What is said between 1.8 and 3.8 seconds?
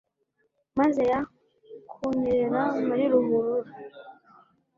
kunyerera muri ruhurura